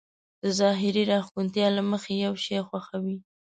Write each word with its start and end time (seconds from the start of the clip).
د 0.43 0.43
ظاهري 0.59 1.03
راښکونتيا 1.11 1.67
له 1.77 1.81
مخې 1.91 2.13
يو 2.25 2.33
شی 2.43 2.57
خوښوي. 2.67 3.17